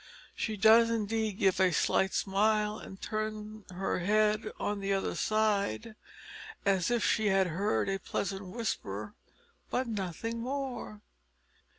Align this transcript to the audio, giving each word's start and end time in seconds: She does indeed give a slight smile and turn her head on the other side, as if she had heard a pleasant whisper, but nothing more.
She 0.35 0.57
does 0.57 0.89
indeed 0.89 1.33
give 1.37 1.59
a 1.59 1.71
slight 1.71 2.15
smile 2.15 2.79
and 2.79 2.99
turn 2.99 3.65
her 3.71 3.99
head 3.99 4.51
on 4.59 4.79
the 4.79 4.91
other 4.93 5.13
side, 5.13 5.93
as 6.65 6.89
if 6.89 7.05
she 7.05 7.27
had 7.27 7.45
heard 7.45 7.87
a 7.87 7.99
pleasant 7.99 8.47
whisper, 8.47 9.13
but 9.69 9.85
nothing 9.85 10.39
more. 10.39 11.01